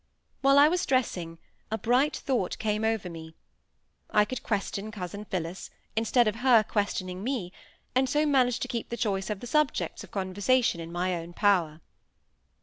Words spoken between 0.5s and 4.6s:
I was dressing, a bright thought came over me: I could